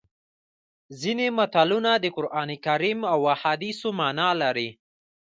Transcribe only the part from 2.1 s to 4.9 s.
قرانکریم او احادیثو مانا لري